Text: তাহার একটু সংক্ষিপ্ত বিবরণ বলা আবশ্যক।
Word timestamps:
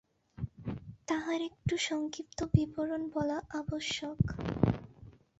তাহার 1.07 1.39
একটু 1.41 1.75
সংক্ষিপ্ত 1.77 2.39
বিবরণ 2.53 3.01
বলা 3.13 3.37
আবশ্যক। 3.51 4.19